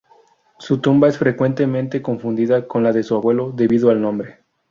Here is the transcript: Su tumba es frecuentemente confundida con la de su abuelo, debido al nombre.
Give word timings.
Su 0.57 0.79
tumba 0.81 1.09
es 1.09 1.19
frecuentemente 1.19 2.01
confundida 2.01 2.67
con 2.67 2.81
la 2.81 2.91
de 2.91 3.03
su 3.03 3.13
abuelo, 3.13 3.51
debido 3.51 3.91
al 3.91 4.01
nombre. 4.01 4.39